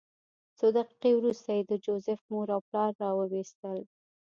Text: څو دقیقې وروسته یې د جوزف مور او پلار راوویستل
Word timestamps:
څو 0.57 0.67
دقیقې 0.77 1.11
وروسته 1.15 1.49
یې 1.57 1.63
د 1.65 1.73
جوزف 1.85 2.19
مور 2.31 2.47
او 2.55 2.61
پلار 2.67 2.91
راوویستل 3.03 3.79